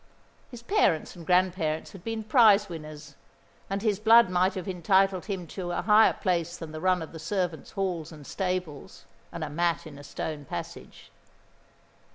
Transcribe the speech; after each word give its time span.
His 0.49 0.63
parents 0.63 1.15
and 1.15 1.27
grandparents 1.27 1.91
had 1.91 2.03
been 2.03 2.23
prize 2.23 2.67
winners, 2.67 3.13
and 3.69 3.83
his 3.83 3.99
blood 3.99 4.31
might 4.31 4.55
have 4.55 4.67
entitled 4.67 5.25
him 5.25 5.45
to 5.49 5.69
a 5.73 5.83
higher 5.83 6.13
place 6.13 6.57
than 6.57 6.71
the 6.71 6.81
run 6.81 7.03
of 7.03 7.11
the 7.11 7.19
servants' 7.19 7.73
hall 7.73 8.03
and 8.09 8.25
stables 8.25 9.05
and 9.31 9.43
a 9.43 9.49
mat 9.51 9.85
in 9.85 9.99
a 9.99 10.03
stone 10.03 10.43
passage. 10.45 11.11